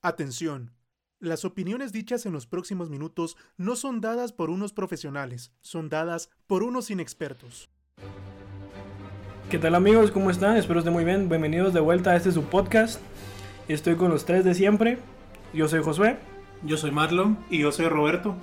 [0.00, 0.70] Atención.
[1.18, 6.30] Las opiniones dichas en los próximos minutos no son dadas por unos profesionales, son dadas
[6.46, 7.68] por unos inexpertos.
[9.50, 10.12] ¿Qué tal amigos?
[10.12, 10.56] ¿Cómo están?
[10.56, 11.28] Espero estén muy bien.
[11.28, 13.00] Bienvenidos de vuelta a este su podcast.
[13.66, 15.00] Estoy con los tres de siempre.
[15.52, 16.16] Yo soy Josué.
[16.62, 17.36] Yo soy Marlon.
[17.50, 18.36] Y yo soy Roberto.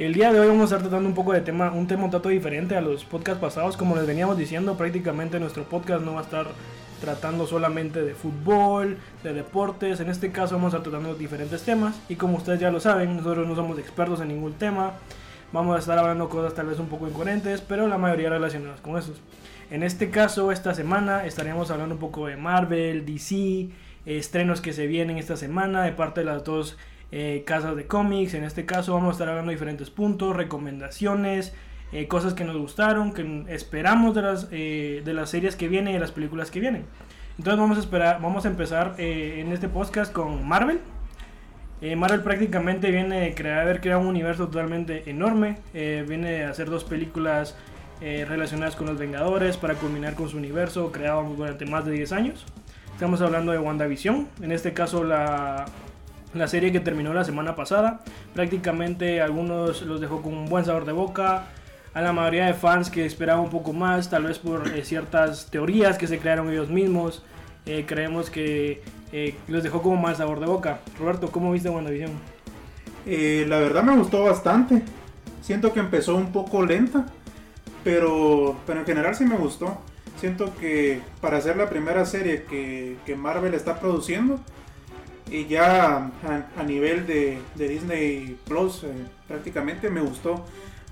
[0.00, 2.10] El día de hoy vamos a estar tratando un poco de tema, un tema un
[2.10, 3.76] tanto diferente a los podcasts pasados.
[3.76, 6.48] Como les veníamos diciendo, prácticamente nuestro podcast no va a estar
[7.00, 10.00] tratando solamente de fútbol, de deportes.
[10.00, 12.00] En este caso vamos a estar tratando diferentes temas.
[12.08, 14.92] Y como ustedes ya lo saben, nosotros no somos expertos en ningún tema.
[15.52, 18.98] Vamos a estar hablando cosas tal vez un poco incoherentes, pero la mayoría relacionadas con
[18.98, 19.20] esos.
[19.70, 23.68] En este caso, esta semana estaríamos hablando un poco de Marvel, DC,
[24.06, 26.76] estrenos que se vienen esta semana de parte de las dos
[27.12, 28.34] eh, casas de cómics.
[28.34, 31.54] En este caso vamos a estar hablando de diferentes puntos, recomendaciones,
[31.92, 35.90] eh, cosas que nos gustaron, que esperamos de las, eh, de las series que vienen
[35.90, 36.84] y de las películas que vienen.
[37.38, 40.80] Entonces vamos a, esperar, vamos a empezar en este podcast con Marvel.
[41.96, 45.58] Marvel prácticamente viene a crear, haber creado un universo totalmente enorme.
[45.72, 47.56] viene a hacer dos películas
[48.00, 52.44] relacionadas con los Vengadores para culminar con su universo creado durante más de 10 años.
[52.92, 55.66] Estamos hablando de WandaVision, en este caso la,
[56.34, 58.00] la serie que terminó la semana pasada.
[58.34, 61.44] Prácticamente algunos los dejó con un buen sabor de boca.
[61.94, 65.50] A la mayoría de fans que esperaban un poco más, tal vez por eh, ciertas
[65.50, 67.22] teorías que se crearon ellos mismos,
[67.66, 68.82] eh, creemos que
[69.12, 70.80] eh, los dejó como mal sabor de boca.
[70.98, 72.38] Roberto, ¿cómo viste WandaVision?
[73.06, 74.82] la verdad me gustó bastante.
[75.40, 77.06] Siento que empezó un poco lenta,
[77.82, 79.78] pero, pero en general sí me gustó.
[80.20, 84.38] Siento que para ser la primera serie que, que Marvel está produciendo,
[85.30, 86.10] y ya
[86.56, 88.92] a, nivel de, Disney Plus eh,
[89.26, 90.44] prácticamente me gustó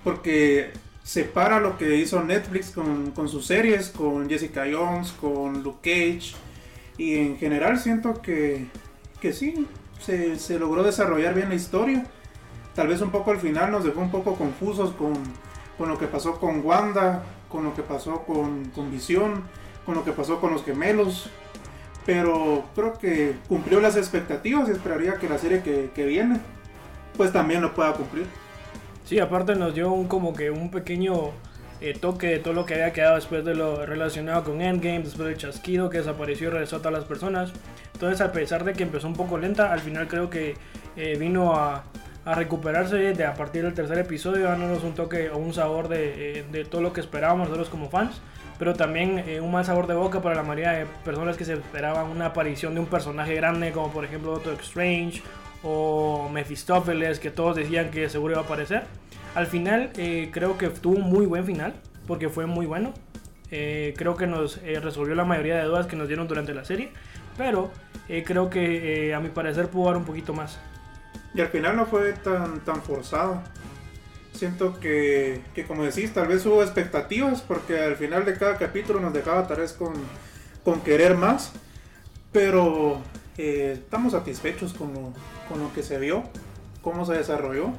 [0.05, 0.71] porque
[1.07, 6.35] separa lo que hizo Netflix con, sus series, con Jessica Jones, con Luke Cage
[6.99, 8.67] y en general siento que,
[9.21, 9.69] que sí,
[10.01, 12.05] se, logró desarrollar bien la historia.
[12.75, 15.15] Tal vez un poco al final nos dejó un poco confusos con,
[15.79, 19.45] con lo que pasó con Wanda, con lo que pasó con, con Visión,
[19.85, 21.31] con lo que pasó con los gemelos
[22.05, 26.41] pero creo que cumplió las expectativas y esperaría que la serie que, viene
[27.17, 28.27] pues también lo pueda cumplir.
[29.07, 31.31] Sí, aparte nos dio un como que un pequeño
[31.81, 35.29] eh, toque de todo lo que había quedado después de lo relacionado con Endgame, después
[35.29, 37.53] del chasquido que desapareció y regresó a todas las personas.
[37.93, 40.57] Entonces, a pesar de que empezó un poco lenta, al final creo que
[40.97, 41.85] eh, vino a,
[42.25, 46.45] recuperarse de, a partir del tercer episodio, dándonos un toque o un sabor de, eh,
[46.51, 48.21] de todo lo que esperábamos nosotros como fans
[48.59, 52.07] pero también un mal sabor de boca para la mayoría de personas que se esperaban
[52.07, 55.21] una aparición de un personaje grande como por ejemplo Doctor Strange
[55.69, 58.85] o Mephistopheles que todos decían que seguro iba a aparecer.
[59.35, 61.75] Al final eh, creo que tuvo un muy buen final
[62.07, 62.95] porque fue muy bueno.
[63.51, 66.91] Eh, creo que nos resolvió la mayoría de dudas que nos dieron durante la serie,
[67.37, 67.71] pero
[68.25, 70.59] creo que a mi parecer pudo dar un poquito más.
[71.35, 73.43] Y al final no fue tan, tan forzado.
[74.33, 79.13] Siento que, como decís, tal vez hubo expectativas porque al final de cada capítulo nos
[79.13, 79.95] dejaba tal vez con,
[80.63, 81.53] con querer más,
[82.33, 83.01] pero
[83.39, 85.13] eh, estamos satisfechos con lo,
[85.49, 86.25] con lo, que se vio,
[86.83, 87.71] cómo se desarrolló.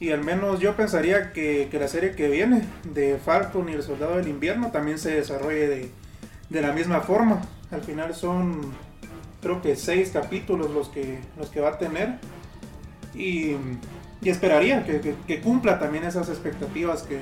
[0.00, 3.82] Y al menos yo pensaría que, que, la serie que viene de Falcon y el
[3.82, 5.90] Soldado del Invierno también se desarrolle de,
[6.50, 7.42] de la misma forma.
[7.70, 8.72] Al final son
[9.40, 12.18] creo que seis capítulos los que, los que va a tener.
[13.14, 13.56] Y
[14.24, 17.20] y esperaría que, cumpla también esas expectativas que,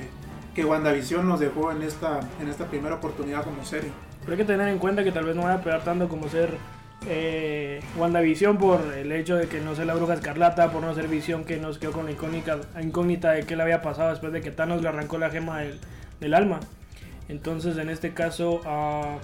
[0.55, 3.91] que WandaVision nos dejó en esta, en esta primera oportunidad como serie.
[4.21, 6.29] Pero hay que tener en cuenta que tal vez no vaya a pegar tanto como
[6.29, 6.57] ser
[7.07, 11.07] eh, WandaVision por el hecho de que no sea la bruja escarlata, por no ser
[11.07, 14.41] visión que nos quedó con la incógnita, incógnita de qué le había pasado después de
[14.41, 15.61] que Thanos le arrancó la gema
[16.19, 16.59] del, alma.
[17.27, 19.17] Entonces en este caso ah,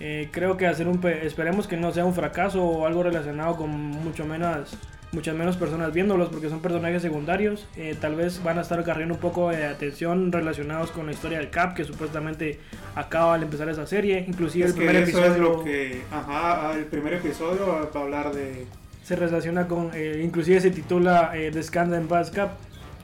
[0.00, 3.70] eh, creo que hacer un esperemos que no sea un fracaso o algo relacionado con
[3.70, 4.76] mucho menos
[5.14, 7.66] muchas menos personas viéndolos porque son personajes secundarios.
[7.76, 11.38] Eh, tal vez van a estar agarrando un poco de atención relacionados con la historia
[11.38, 12.58] del Cap que supuestamente
[12.94, 14.24] acaba al empezar esa serie.
[14.26, 15.32] Inclusive el primer episodio.
[15.32, 18.66] Es lo que, ajá, el primer episodio va a hablar de.
[19.04, 19.90] Se relaciona con.
[19.94, 22.50] Eh, inclusive se titula eh, The Scandal Pass Cap.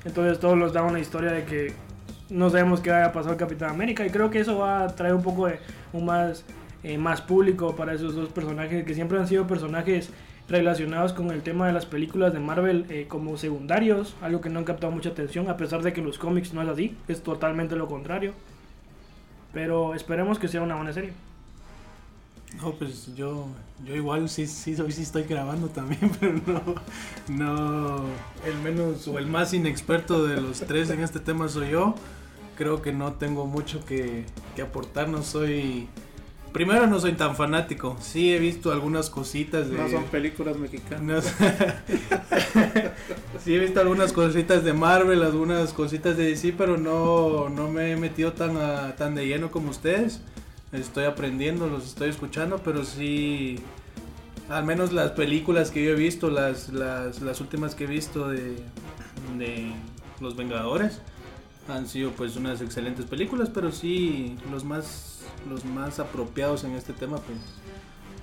[0.05, 1.73] Entonces todos nos da una historia de que
[2.31, 4.05] no sabemos qué haya pasado el Capitán América.
[4.05, 5.59] Y creo que eso va a traer un poco de
[5.93, 6.45] un más,
[6.99, 10.11] más público para esos dos personajes que siempre han sido personajes
[10.51, 14.59] relacionados con el tema de las películas de Marvel eh, como secundarios, algo que no
[14.59, 17.77] han captado mucha atención, a pesar de que los cómics no es así, es totalmente
[17.77, 18.35] lo contrario.
[19.53, 21.13] Pero esperemos que sea una buena serie.
[22.61, 23.47] No, pues yo,
[23.85, 26.75] yo igual sí, sí, sí estoy grabando también, pero no,
[27.29, 28.05] no,
[28.45, 31.95] el menos o el más inexperto de los tres en este tema soy yo.
[32.57, 34.27] Creo que no tengo mucho que
[34.61, 35.89] aportar, no soy
[36.53, 37.97] Primero no soy tan fanático.
[38.01, 39.77] Sí he visto algunas cositas de.
[39.79, 41.33] No son películas mexicanas.
[43.45, 47.93] Sí he visto algunas cositas de Marvel, algunas cositas de DC, pero no, no me
[47.93, 50.21] he metido tan, a- tan de lleno como ustedes.
[50.73, 53.59] Estoy aprendiendo, los estoy escuchando, pero sí,
[54.51, 58.29] al menos las películas que yo he visto, las, las, las últimas que he visto
[58.29, 58.57] de,
[59.39, 59.73] de
[60.21, 61.01] Los Vengadores,
[61.69, 65.10] han sido pues unas excelentes películas, pero sí los más,
[65.49, 67.39] los más apropiados en este tema pues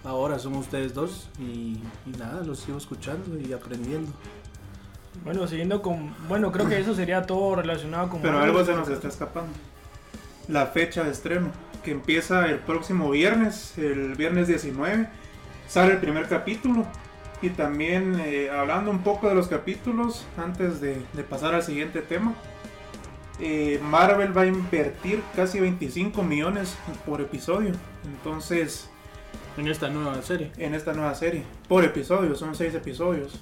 [0.03, 4.11] ahora son ustedes dos y, y nada, los sigo escuchando y aprendiendo.
[5.23, 6.13] Bueno, siguiendo con.
[6.27, 8.21] Bueno, creo que eso sería todo relacionado con.
[8.21, 9.51] Pero algo se nos está escapando.
[10.47, 11.51] La fecha de estreno,
[11.83, 15.09] que empieza el próximo viernes, el viernes 19,
[15.67, 16.85] sale el primer capítulo.
[17.41, 22.01] Y también eh, hablando un poco de los capítulos, antes de, de pasar al siguiente
[22.01, 22.33] tema,
[23.39, 26.75] eh, Marvel va a invertir casi 25 millones
[27.05, 27.71] por episodio.
[28.05, 28.89] Entonces,
[29.57, 30.51] En esta nueva serie.
[30.57, 31.43] en esta nueva serie.
[31.67, 33.39] Por episodio, son seis episodios.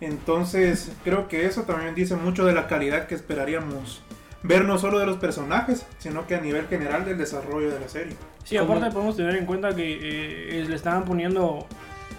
[0.00, 4.02] Entonces, creo que eso también dice mucho de la calidad que esperaríamos
[4.42, 7.88] ver no solo de los personajes, sino que a nivel general del desarrollo de la
[7.88, 8.14] serie.
[8.44, 11.66] Sí, Como- aparte podemos tener en cuenta que eh, le estaban poniendo,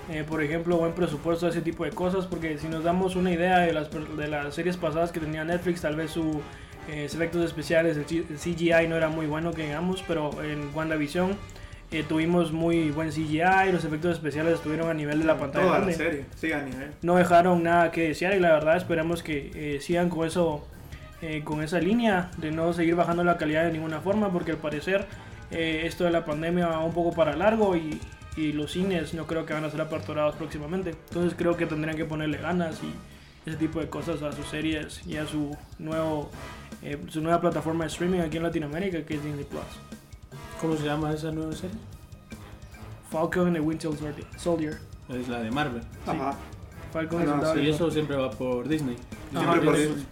[0.09, 3.31] eh, por ejemplo, buen presupuesto a ese tipo de cosas, porque si nos damos una
[3.31, 6.41] idea de las, de las series pasadas que tenía Netflix, tal vez su
[6.89, 11.35] eh, efectos especiales, el CGI no era muy bueno que digamos, pero en WandaVision
[11.91, 15.79] eh, tuvimos muy buen CGI, los efectos especiales estuvieron a nivel de la pantalla Toda
[15.79, 15.93] la grande.
[15.95, 16.91] serie, sí, a nivel.
[17.01, 20.67] no dejaron nada que desear y la verdad esperamos que eh, sigan con eso
[21.21, 24.57] eh, con esa línea de no seguir bajando la calidad de ninguna forma porque al
[24.57, 25.05] parecer
[25.51, 27.99] eh, esto de la pandemia va un poco para largo y,
[28.35, 31.95] y los cines no creo que van a ser aperturados próximamente entonces creo que tendrían
[31.95, 32.91] que ponerle ganas y
[33.45, 36.29] ese tipo de cosas a sus series y a su nuevo
[36.81, 39.61] eh, su nueva plataforma de streaming aquí en Latinoamérica que es Disney Plus
[40.61, 41.75] ¿Cómo se llama esa nueva serie?
[43.11, 43.91] Falcon and the Winter
[44.37, 44.77] Soldier-
[45.09, 45.81] Es la de Marvel.
[46.07, 46.35] Ajá.
[46.91, 48.95] Falcon y Ah, Soldado Y de eso siempre va por Disney.
[49.33, 49.95] Ajá, Siempre por Disney.
[49.95, 50.05] Disney.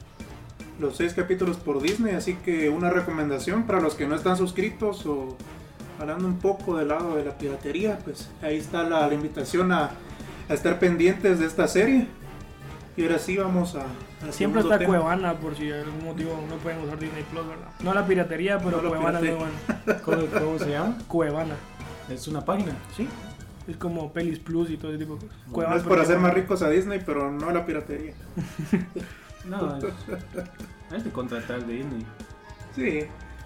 [0.80, 5.06] Los seis capítulos por Disney, así que una recomendación para los que no están suscritos
[5.06, 5.38] o
[6.00, 9.92] hablando un poco del lado de la piratería, pues ahí está la, la invitación a,
[10.50, 12.08] a estar pendientes de esta serie.
[12.96, 13.86] Y ahora sí vamos a...
[14.32, 14.90] Siempre está tema.
[14.90, 17.68] Cuevana por si algún motivo no pueden usar Disney Plus, ¿verdad?
[17.82, 20.02] No la piratería, pero No la Cuevana es buena.
[20.04, 20.98] ¿Cómo, cómo se llama?
[21.08, 21.56] Cuevana,
[22.10, 22.74] Es una página.
[22.96, 23.08] ¿sí?
[23.68, 25.38] Es como Pelis Plus y todo ese tipo de cosas.
[25.48, 28.14] No Cuevana es por hacer más ricos a Disney, pero no la piratería.
[29.46, 29.84] No, es,
[30.96, 32.06] es de contratar de Disney.
[32.74, 33.00] Sí,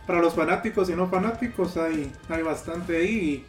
[0.06, 3.44] para los fanáticos y no fanáticos hay, hay bastante ahí.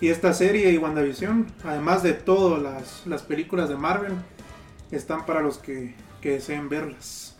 [0.00, 4.14] Y, y esta serie y WandaVision, además de todas las, las películas de Marvel,
[4.96, 7.36] están para los que, que deseen verlas.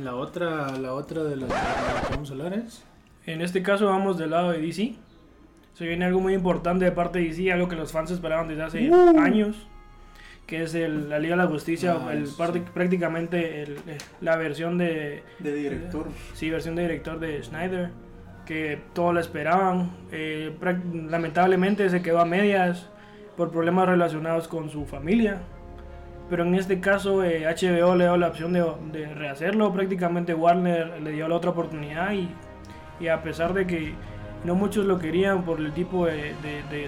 [0.00, 2.84] La otra, la otra de las que vamos a hablar es.
[3.26, 4.94] En este caso vamos del lado de DC.
[5.74, 8.62] Se viene algo muy importante de parte de DC, algo que los fans esperaban desde
[8.62, 9.18] hace Uh.
[9.20, 9.66] años.
[10.46, 12.64] Que es el- la Liga de la Justicia, Ah, el, eso parte- sí.
[12.74, 13.78] prácticamente el-
[14.20, 16.06] la versión de, De director.
[16.34, 17.90] Sí, versión de director de Snyder,
[18.46, 19.90] que todos la esperaban.
[20.10, 20.52] Eh,
[21.08, 22.88] lamentablemente se quedó a medias
[23.36, 25.40] por problemas relacionados con su familia.
[26.30, 29.72] Pero en este caso eh, HBO le dio la opción de, de rehacerlo.
[29.72, 33.94] Prácticamente Warner le dio la otra oportunidad y, a pesar de que
[34.44, 36.34] no muchos lo querían por el tipo de,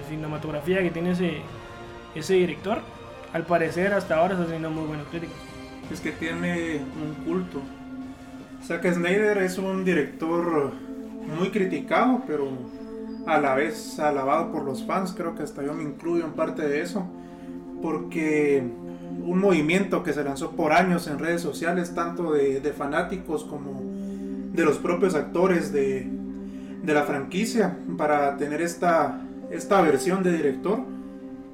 [0.07, 1.41] cinematografía que tiene ese,
[2.15, 2.79] ese director,
[3.33, 5.35] al parecer hasta ahora está teniendo muy buenas críticas.
[5.91, 7.61] Es que tiene un culto.
[8.63, 10.71] Zack Snyder es un director
[11.37, 12.47] muy criticado, pero
[13.27, 15.13] a la vez alabado por los fans.
[15.15, 17.05] Creo que hasta yo me incluyo en parte de eso.
[17.81, 18.63] Porque
[19.21, 23.81] un movimiento que se lanzó por años en redes sociales, tanto de, de fanáticos como
[24.53, 26.07] de los propios actores de,
[26.83, 30.79] de la franquicia, para tener esta, esta versión de director,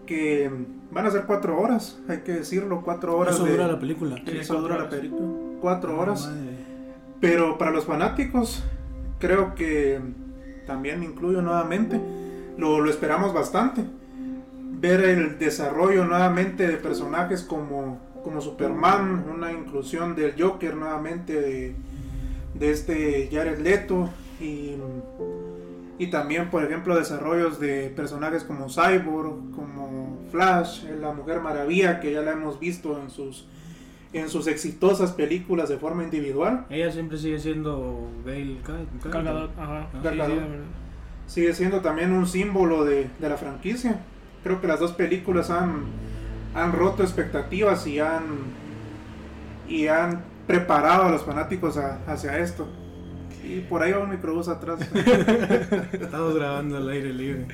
[0.06, 0.50] que
[0.92, 3.36] van a ser cuatro horas, hay que decirlo, cuatro horas.
[3.36, 4.16] Eso de, dura la película.
[4.26, 4.94] Eso cuatro dura la horas.
[4.96, 5.28] película.
[5.62, 6.28] Cuatro horas.
[6.28, 6.50] Madre.
[7.22, 8.64] Pero para los fanáticos,
[9.20, 10.00] creo que
[10.66, 12.00] también me incluyo nuevamente.
[12.58, 13.84] Lo, lo esperamos bastante.
[14.80, 21.76] Ver el desarrollo nuevamente de personajes como, como Superman, una inclusión del Joker nuevamente de,
[22.54, 24.10] de este Jared Leto
[24.40, 24.76] y,
[25.98, 32.14] y también, por ejemplo, desarrollos de personajes como Cyborg, como Flash, la Mujer Maravilla, que
[32.14, 33.46] ya la hemos visto en sus,
[34.14, 36.66] en sus exitosas películas de forma individual.
[36.70, 38.60] Ella siempre sigue siendo Gail
[41.28, 44.00] sigue siendo también un símbolo de, de la franquicia.
[44.44, 45.84] Creo que las dos películas han,
[46.56, 48.24] han roto expectativas y han,
[49.68, 52.68] y han preparado a los fanáticos a- hacia esto.
[53.44, 54.80] Y por ahí va un microbús atrás.
[55.92, 57.46] Estamos grabando al aire libre.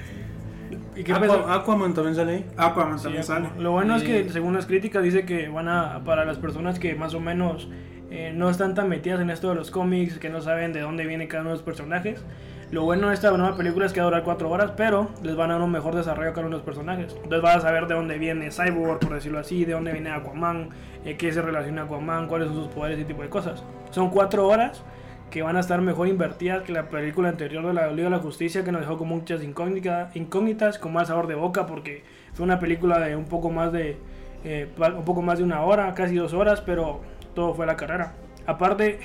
[0.95, 1.53] ¿Y qué Aqua- pasa?
[1.55, 2.45] Aquaman también sale ahí.
[2.57, 3.49] Aquaman también sale.
[3.59, 6.95] Lo bueno es que según las críticas dice que van a, para las personas que
[6.95, 7.67] más o menos
[8.11, 11.05] eh, no están tan metidas en esto de los cómics, que no saben de dónde
[11.05, 12.23] viene cada uno de los personajes,
[12.71, 15.35] lo bueno de esta nueva película es que va a durar 4 horas, pero les
[15.35, 17.13] van a dar un mejor desarrollo a cada uno de los personajes.
[17.15, 20.69] Entonces vas a saber de dónde viene Cyborg, por decirlo así, de dónde viene Aquaman,
[21.05, 23.63] eh, qué se relaciona Aquaman, cuáles son sus poderes y tipo de cosas.
[23.91, 24.83] Son 4 horas
[25.29, 28.19] que van a estar mejor invertidas que la película anterior de la Liga de la
[28.19, 32.03] Justicia que nos dejó con muchas incógnita- incógnitas, con mal sabor de boca porque
[32.33, 33.97] fue una película de un poco más de
[34.43, 37.01] eh, un poco más de una hora, casi dos horas, pero
[37.33, 38.13] todo fue la carrera.
[38.45, 38.99] Aparte,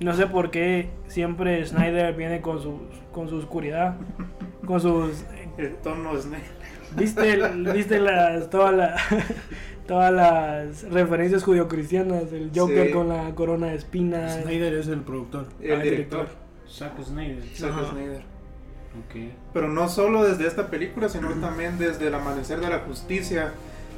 [0.00, 2.80] no sé por qué siempre Snyder viene con su
[3.12, 3.96] con su oscuridad,
[4.66, 5.24] con sus
[5.56, 6.46] El tono es negro.
[6.96, 9.00] viste el- viste las todas las
[9.86, 12.92] todas las referencias judio-cristianas, el Joker Sí.
[12.92, 14.42] con la corona de espinas.
[14.42, 15.46] Snyder es el productor.
[15.60, 16.28] El Ah, director,
[16.68, 17.42] Zack Snyder.
[17.54, 17.90] Zack.
[17.90, 18.22] Snyder.
[18.98, 19.32] Ok.
[19.52, 23.52] Pero no solo desde esta película, sino también desde El Amanecer de la Justicia,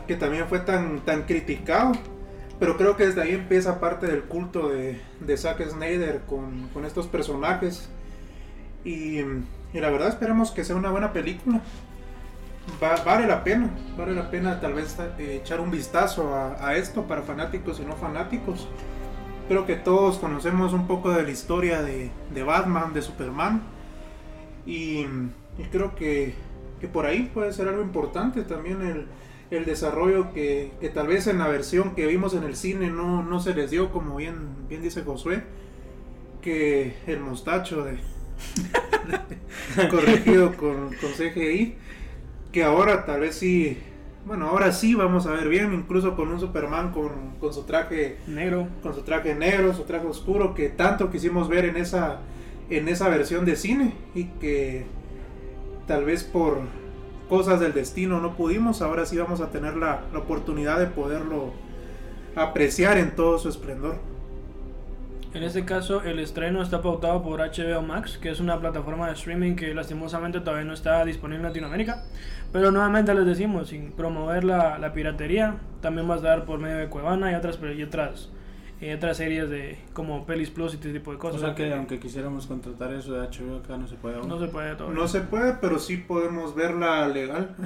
[0.06, 1.92] que también fue tan, tan criticado.
[2.58, 6.84] Pero creo que desde ahí empieza parte del culto de, de Zack Snyder con, con
[6.84, 7.88] estos personajes.
[8.84, 11.60] Y, y la verdad esperamos que sea una buena película.
[12.82, 16.76] Va- vale la pena, vale la pena tal vez eh, echar un vistazo a, a
[16.76, 18.66] esto para fanáticos y no fanáticos.
[19.46, 23.62] Creo que todos conocemos un poco de la historia de, de Batman, de Superman.
[24.66, 25.06] Y,
[25.58, 26.34] y creo que,
[26.80, 29.06] que por ahí puede ser algo importante también el,
[29.50, 33.22] el desarrollo que, que tal vez en la versión que vimos en el cine no,
[33.22, 35.42] no se les dio, como bien, bien dice Josué,
[36.42, 37.98] que el mostacho de,
[39.90, 41.76] corregido con, con CGI,
[42.52, 43.78] que ahora tal vez sí,
[44.26, 48.18] bueno, ahora sí vamos a ver bien, incluso con un Superman con, con su traje
[48.26, 48.68] Negro.
[48.82, 52.20] con su traje negro, su traje oscuro, que tanto quisimos ver en esa,
[52.68, 54.86] en esa versión de cine y que
[55.86, 56.60] tal vez por
[57.28, 61.52] cosas del destino no pudimos, ahora sí vamos a tener la, la oportunidad de poderlo
[62.37, 63.97] apreciar en todo su esplendor.
[65.35, 69.12] En este caso, el estreno está pautado por HBO Max, que es una plataforma de
[69.12, 72.04] streaming que lastimosamente todavía no está disponible en Latinoamérica.
[72.50, 76.78] Pero nuevamente les decimos, sin promover la, la piratería, también va a estar por medio
[76.78, 78.30] de Cuevana y otras, y otras,
[78.80, 81.40] y otras series de como Pelis Plus y este tipo de O cosas.
[81.40, 84.28] sea que aunque quisiéramos contratar eso de HBO acá no se puede aún.
[84.28, 85.00] no se puede todavía.
[85.00, 87.56] No se puede, pero sí podemos verla legal.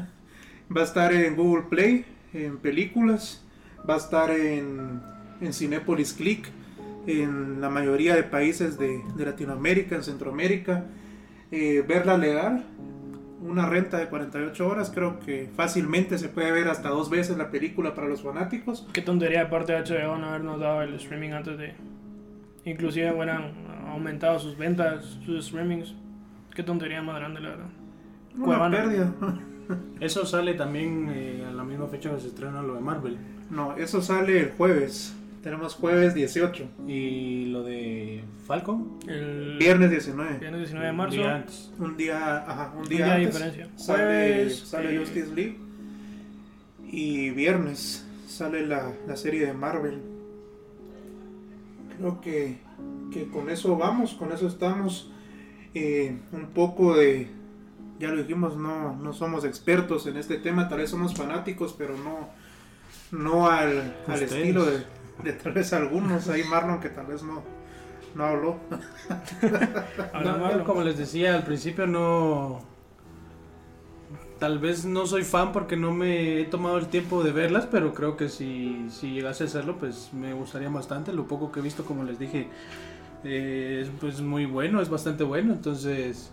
[0.75, 3.45] Va a estar en Google Play, en películas,
[3.89, 5.03] va a estar en,
[5.41, 6.49] en Cinepolis Click,
[7.07, 10.85] en la mayoría de países de, de Latinoamérica, en Centroamérica.
[11.51, 12.65] Eh, verla legal,
[13.53, 17.51] una renta de 48 horas, creo que fácilmente se puede ver hasta dos veces la
[17.51, 18.89] película para los fanáticos.
[18.93, 21.75] Qué tontería de parte de HBO no habernos dado el streaming antes de...
[22.65, 23.53] Inclusive hubieran
[23.89, 25.95] aumentado sus ventas, sus streamings.
[26.55, 27.67] Qué tontería más grande, la verdad.
[28.37, 28.77] Una Cuevana.
[28.77, 29.13] pérdida.
[30.01, 33.19] Eso sale también eh, a la misma fecha que se estrena lo de Marvel.
[33.51, 35.15] No, eso sale el jueves.
[35.43, 38.99] Tenemos jueves 18, Y lo de Falcon.
[39.09, 40.39] El viernes 19.
[40.39, 41.17] viernes 19 de marzo.
[41.17, 41.73] día antes.
[41.79, 43.69] Un día, ajá, un Un día, día de antes diferencia.
[43.77, 45.59] Sale, Jueves, sale eh, Justice League.
[46.91, 50.01] Y viernes sale la, la serie de Marvel.
[51.99, 52.59] Creo que,
[53.13, 55.11] que con eso vamos, con eso estamos.
[55.75, 57.29] Eh, un poco de,
[57.99, 61.97] ya lo dijimos, no, no somos expertos en este tema, tal vez somos fanáticos, pero
[61.97, 62.29] no,
[63.11, 64.83] no al, al estilo de,
[65.23, 66.29] de tal vez algunos.
[66.29, 67.43] Ahí Marlon que tal vez no,
[68.15, 68.57] no habló.
[70.25, 72.61] No, como les decía al principio, no.
[74.39, 77.95] Tal vez no soy fan porque no me he tomado el tiempo de verlas, pero
[77.95, 81.13] creo que si, si llegase a hacerlo, pues me gustaría bastante.
[81.13, 82.49] Lo poco que he visto, como les dije,
[83.23, 85.53] eh, es pues muy bueno, es bastante bueno.
[85.53, 86.33] Entonces,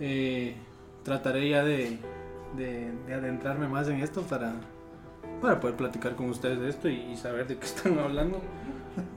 [0.00, 0.54] eh,
[1.02, 1.98] trataré ya de,
[2.58, 4.52] de- de adentrarme más en esto para,
[5.40, 8.40] para poder platicar con ustedes de esto y, saber de qué están hablando.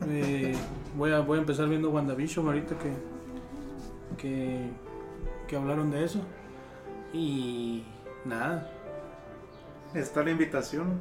[0.08, 0.56] Eh,
[0.96, 2.94] voy, a, voy a empezar viendo WandaVision ahorita que,
[4.18, 4.70] que,
[5.48, 6.22] que hablaron de eso.
[7.14, 7.84] Y
[8.26, 8.70] nada,
[9.94, 11.00] está la invitación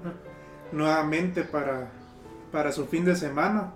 [0.72, 1.90] nuevamente para,
[2.50, 3.72] para su fin de semana.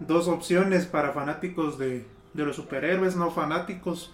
[0.00, 4.12] Dos opciones para fanáticos de, de los superhéroes, no fanáticos.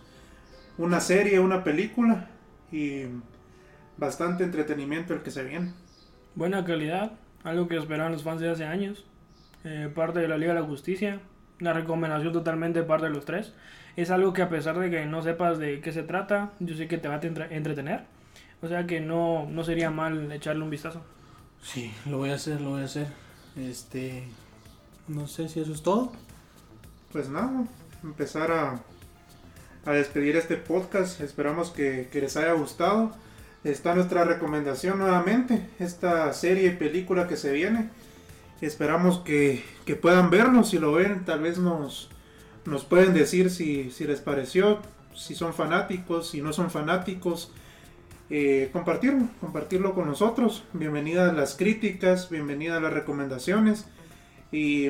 [0.78, 2.28] Una serie, una película
[2.70, 3.04] y
[3.96, 5.72] bastante entretenimiento el que se viene.
[6.34, 7.12] Buena calidad,
[7.44, 9.04] algo que esperaban los fans de hace años.
[9.64, 11.20] Eh, parte de la Liga de la Justicia.
[11.60, 13.52] Una recomendación totalmente parte de los tres.
[13.96, 16.88] Es algo que a pesar de que no sepas de qué se trata, yo sé
[16.88, 18.04] que te va a entre- entretener.
[18.62, 21.02] O sea que no, no sería mal echarle un vistazo.
[21.62, 23.08] sí, lo voy a hacer, lo voy a hacer.
[23.56, 24.25] Este,
[25.08, 26.12] no sé si eso es todo.
[27.12, 27.64] Pues nada,
[28.02, 28.80] empezar a,
[29.84, 31.20] a despedir este podcast.
[31.20, 33.12] Esperamos que, que les haya gustado.
[33.64, 37.90] Está nuestra recomendación nuevamente, esta serie y película que se viene.
[38.61, 42.11] Esperamos que, que puedan verlo, si lo ven, tal vez nos,
[42.64, 44.81] nos pueden decir si, si les pareció,
[45.14, 47.52] si son fanáticos, si no son fanáticos.
[48.33, 50.62] Eh, compartirlo, compartirlo con nosotros.
[50.73, 53.87] Bienvenidas las críticas, bienvenidas las recomendaciones
[54.52, 54.88] y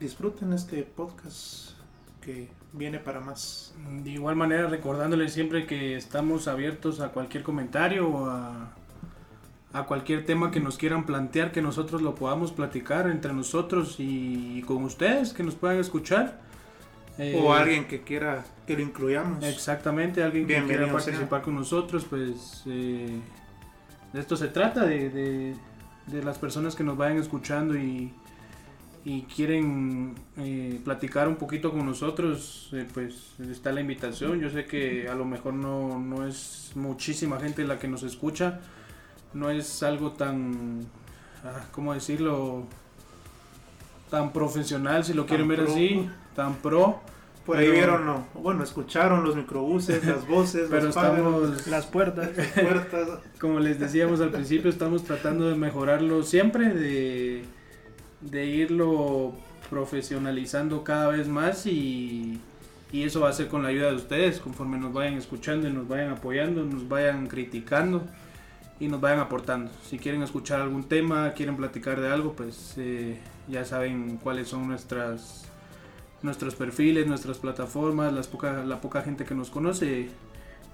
[0.00, 1.81] disfruten este podcast
[2.22, 3.74] que viene para más.
[4.02, 8.72] De igual manera, recordándoles siempre que estamos abiertos a cualquier comentario o a,
[9.72, 14.62] a cualquier tema que nos quieran plantear, que nosotros lo podamos platicar entre nosotros y,
[14.62, 16.40] con ustedes, que nos puedan escuchar.
[17.18, 19.44] Eh, o alguien que quiera que lo incluyamos.
[19.44, 23.20] Exactamente, alguien que quiera participar con nosotros, pues eh,
[24.14, 25.54] de esto se trata, de, de,
[26.06, 28.14] de las personas que nos vayan escuchando y,
[29.04, 34.40] y quieren eh, platicar un poquito con nosotros, eh, pues está la invitación.
[34.40, 38.60] Yo sé que a lo mejor no, no, es muchísima gente la que nos escucha,
[39.34, 40.86] no es algo tan,
[41.44, 42.64] ah, ¿cómo decirlo?
[44.08, 47.00] Tan profesional, si lo quieren ver así, tan pro.
[47.44, 48.28] Por ahí vieron, no.
[48.34, 52.36] bueno, escucharon los microbuses, las voces, pero estamos, las puertas.
[52.36, 53.08] las puertas.
[53.40, 57.44] Como les decíamos al principio, estamos tratando de mejorarlo siempre, de
[58.22, 59.34] de irlo
[59.70, 62.40] profesionalizando cada vez más y,
[62.92, 65.72] y, eso va a ser con la ayuda de ustedes, conforme nos vayan escuchando y
[65.72, 68.02] nos vayan apoyando, nos vayan criticando
[68.78, 69.70] y nos vayan aportando.
[69.88, 74.68] Si quieren escuchar algún tema, quieren platicar de algo, pues eh, ya saben cuáles son
[74.68, 75.48] nuestras
[76.22, 80.08] nuestros perfiles, nuestras plataformas, las poca, la poca gente que nos conoce.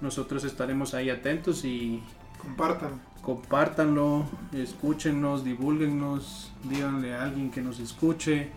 [0.01, 2.01] Nosotros estaremos ahí atentos y
[2.39, 8.49] compartan compártanlo, escúchenos, divulguennos, díganle a alguien que nos escuche.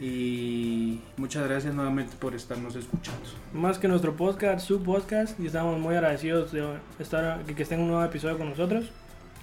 [0.00, 3.20] Y muchas gracias nuevamente por estarnos escuchando.
[3.52, 6.66] Más que nuestro podcast, su podcast, y estamos muy agradecidos de
[6.98, 8.90] estar, que, que estén en un nuevo episodio con nosotros.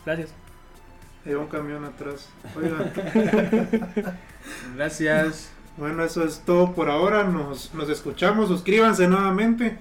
[0.05, 0.33] Gracias.
[1.25, 2.27] Hay un camión atrás.
[2.57, 2.91] Oigan.
[4.75, 5.51] gracias.
[5.77, 7.23] Bueno, eso es todo por ahora.
[7.23, 8.49] Nos, nos escuchamos.
[8.49, 9.77] Suscríbanse nuevamente.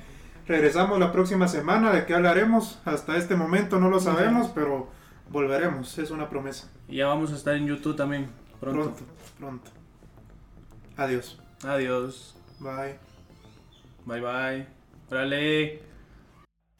[0.51, 1.93] Regresamos la próxima semana.
[1.93, 2.81] ¿De qué hablaremos?
[2.85, 4.89] Hasta este momento no lo sabemos, pero
[5.31, 5.97] volveremos.
[5.97, 6.69] Es una promesa.
[6.89, 8.29] Y ya vamos a estar en YouTube también.
[8.59, 8.83] Pronto.
[8.83, 9.05] Pronto.
[9.39, 9.71] pronto.
[10.97, 11.39] Adiós.
[11.63, 12.35] Adiós.
[12.59, 12.99] Bye.
[14.05, 14.67] Bye bye.
[15.09, 15.83] Órale.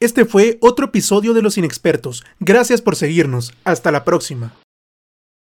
[0.01, 2.25] Este fue otro episodio de Los Inexpertos.
[2.41, 3.55] Gracias por seguirnos.
[3.63, 4.53] Hasta la próxima.